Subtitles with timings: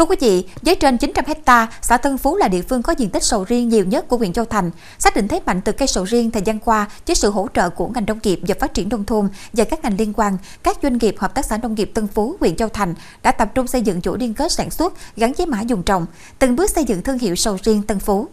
[0.00, 3.10] Thưa quý vị, với trên 900 hecta, xã Tân Phú là địa phương có diện
[3.10, 4.70] tích sầu riêng nhiều nhất của huyện Châu Thành.
[4.98, 7.70] Xác định thế mạnh từ cây sầu riêng thời gian qua, với sự hỗ trợ
[7.70, 10.78] của ngành nông nghiệp và phát triển nông thôn và các ngành liên quan, các
[10.82, 13.66] doanh nghiệp hợp tác xã nông nghiệp Tân Phú, huyện Châu Thành đã tập trung
[13.66, 16.06] xây dựng chuỗi liên kết sản xuất gắn với mã dùng trồng,
[16.38, 18.28] từng bước xây dựng thương hiệu sầu riêng Tân Phú.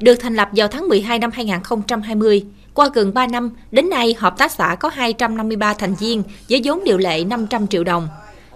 [0.00, 2.44] Được thành lập vào tháng 12 năm 2020,
[2.74, 6.84] qua gần 3 năm, đến nay hợp tác xã có 253 thành viên với vốn
[6.84, 8.08] điều lệ 500 triệu đồng.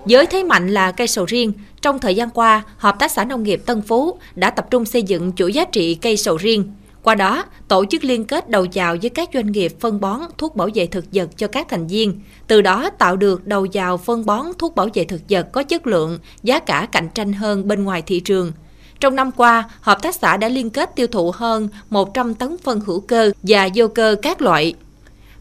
[0.05, 3.43] Với thế mạnh là cây sầu riêng, trong thời gian qua, Hợp tác xã Nông
[3.43, 6.73] nghiệp Tân Phú đã tập trung xây dựng chuỗi giá trị cây sầu riêng.
[7.03, 10.57] Qua đó, tổ chức liên kết đầu vào với các doanh nghiệp phân bón, thuốc
[10.57, 12.21] bảo vệ thực vật cho các thành viên.
[12.47, 15.87] Từ đó tạo được đầu vào phân bón, thuốc bảo vệ thực vật có chất
[15.87, 18.53] lượng, giá cả cạnh tranh hơn bên ngoài thị trường.
[19.01, 22.81] Trong năm qua, hợp tác xã đã liên kết tiêu thụ hơn 100 tấn phân
[22.81, 24.75] hữu cơ và vô cơ các loại.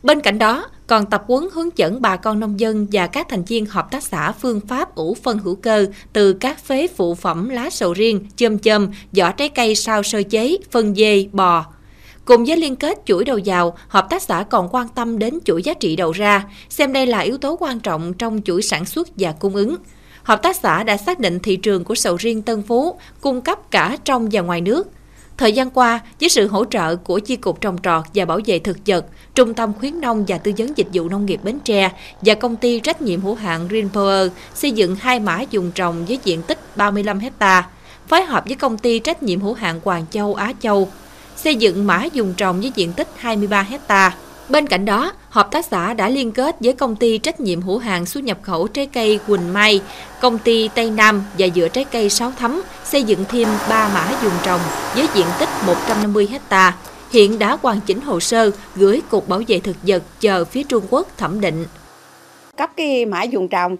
[0.03, 3.43] Bên cạnh đó, còn tập huấn hướng dẫn bà con nông dân và các thành
[3.43, 7.49] viên hợp tác xã phương pháp ủ phân hữu cơ từ các phế phụ phẩm
[7.49, 8.87] lá sầu riêng, chôm chôm,
[9.17, 11.65] vỏ trái cây sao sơ chế, phân dê, bò.
[12.25, 15.63] Cùng với liên kết chuỗi đầu vào, hợp tác xã còn quan tâm đến chuỗi
[15.63, 19.07] giá trị đầu ra, xem đây là yếu tố quan trọng trong chuỗi sản xuất
[19.15, 19.75] và cung ứng.
[20.23, 23.71] Hợp tác xã đã xác định thị trường của sầu riêng Tân Phú cung cấp
[23.71, 24.87] cả trong và ngoài nước–
[25.41, 28.59] Thời gian qua, với sự hỗ trợ của Chi cục Trồng trọt và Bảo vệ
[28.59, 31.91] thực vật, Trung tâm khuyến nông và tư vấn dịch vụ nông nghiệp Bến Tre
[32.21, 36.05] và công ty trách nhiệm hữu hạn Green Power xây dựng hai mã dùng trồng
[36.05, 37.69] với diện tích 35 hecta,
[38.07, 40.89] phối hợp với công ty trách nhiệm hữu hạn Hoàng Châu Á Châu
[41.35, 44.15] xây dựng mã dùng trồng với diện tích 23 hecta.
[44.51, 47.77] Bên cạnh đó, hợp tác xã đã liên kết với công ty trách nhiệm hữu
[47.77, 49.81] hạn xuất nhập khẩu trái cây Quỳnh Mai,
[50.21, 54.11] công ty Tây Nam và dựa trái cây Sáu Thấm xây dựng thêm 3 mã
[54.23, 54.59] dùng trồng
[54.95, 56.77] với diện tích 150 hecta.
[57.11, 60.83] Hiện đã hoàn chỉnh hồ sơ gửi Cục Bảo vệ thực vật chờ phía Trung
[60.89, 61.65] Quốc thẩm định.
[62.57, 63.77] Cấp cái mã dùng trồng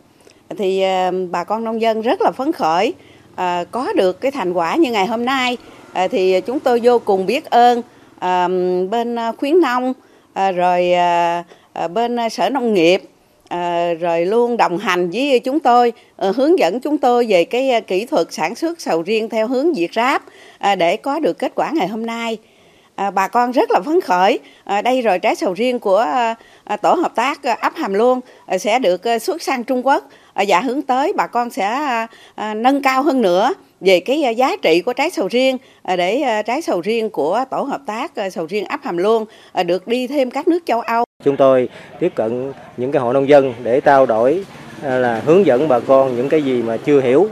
[0.58, 2.94] thì ờ, bà con nông dân rất là phấn khởi,
[3.36, 5.58] ờ, có được cái thành quả như ngày hôm nay
[5.94, 7.82] ờ, thì chúng tôi vô cùng biết ơn
[8.90, 9.94] bên khuyến nông
[10.34, 13.02] À, rồi à, à, bên sở nông nghiệp
[14.00, 18.28] rồi luôn đồng hành với chúng tôi hướng dẫn chúng tôi về cái kỹ thuật
[18.34, 20.24] sản xuất sầu riêng theo hướng Việt Ráp
[20.78, 22.38] để có được kết quả ngày hôm nay.
[23.14, 24.40] bà con rất là phấn khởi.
[24.84, 26.06] đây rồi trái sầu riêng của
[26.82, 28.20] tổ hợp tác ấp Hàm luôn
[28.60, 30.04] sẽ được xuất sang Trung Quốc
[30.36, 32.08] và hướng tới bà con sẽ
[32.56, 36.22] nâng cao hơn nữa về cái à, giá trị của trái sầu riêng à, để
[36.22, 39.26] à, trái sầu riêng của tổ hợp tác sầu riêng ấp Hàm Luông
[39.66, 41.06] được đi thêm các nước châu Âu.
[41.24, 41.70] Chúng tôi
[42.00, 44.44] tiếp cận những cái hộ nông dân để trao đổi
[44.84, 47.28] là hướng dẫn bà con những cái gì mà chưa hiểu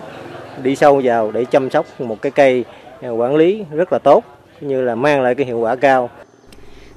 [0.63, 2.63] đi sâu vào để chăm sóc một cái cây
[3.01, 4.23] quản lý rất là tốt
[4.61, 6.09] như là mang lại cái hiệu quả cao.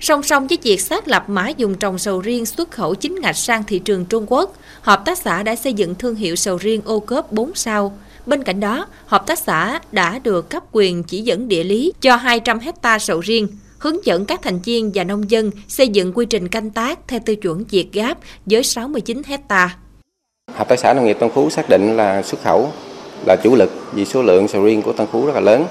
[0.00, 3.36] Song song với việc xác lập mã dùng trồng sầu riêng xuất khẩu chính ngạch
[3.36, 6.80] sang thị trường Trung Quốc, hợp tác xã đã xây dựng thương hiệu sầu riêng
[6.84, 7.92] ô cốp 4 sao.
[8.26, 12.16] Bên cạnh đó, hợp tác xã đã được cấp quyền chỉ dẫn địa lý cho
[12.16, 16.26] 200 hecta sầu riêng, hướng dẫn các thành viên và nông dân xây dựng quy
[16.26, 19.76] trình canh tác theo tiêu chuẩn Việt Gáp với 69 hecta.
[20.54, 22.68] Hợp tác xã nông nghiệp Tân Phú xác định là xuất khẩu
[23.26, 25.66] là chủ lực vì số lượng sầu riêng của Tân Phú rất là lớn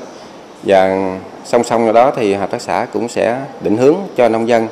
[0.64, 1.12] và
[1.46, 4.68] song song đó thì hợp tác xã cũng sẽ định hướng cho nông dân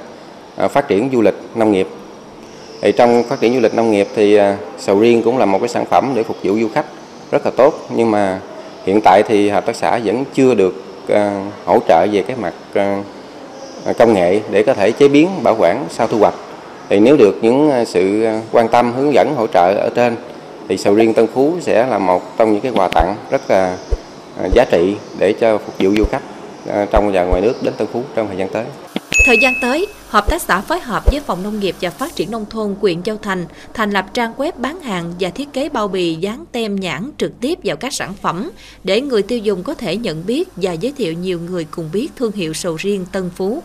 [0.55, 1.87] à, phát triển du lịch nông nghiệp.
[2.81, 5.59] Thì trong phát triển du lịch nông nghiệp thì à, sầu riêng cũng là một
[5.59, 6.85] cái sản phẩm để phục vụ du khách
[7.31, 8.39] rất là tốt nhưng mà
[8.85, 10.73] hiện tại thì hợp tác xã vẫn chưa được
[11.07, 11.31] ờ,
[11.65, 15.85] hỗ trợ về cái mặt ờ, công nghệ để có thể chế biến, bảo quản,
[15.89, 16.33] sau thu hoạch
[16.89, 20.15] thì nếu được những ờ, sự quan tâm, hướng dẫn, hỗ trợ ở trên,
[20.67, 23.77] thì sầu riêng Tân Phú sẽ là một trong những cái quà tặng rất là
[24.53, 26.21] giá trị để cho phục vụ du khách
[26.91, 28.65] trong và ngoài nước đến Tân Phú trong thời gian tới.
[29.25, 32.31] Thời gian tới, Hợp tác xã phối hợp với Phòng Nông nghiệp và Phát triển
[32.31, 35.87] Nông thôn quyện Châu Thành thành lập trang web bán hàng và thiết kế bao
[35.87, 38.51] bì dán tem nhãn trực tiếp vào các sản phẩm
[38.83, 42.07] để người tiêu dùng có thể nhận biết và giới thiệu nhiều người cùng biết
[42.15, 43.63] thương hiệu sầu riêng Tân Phú.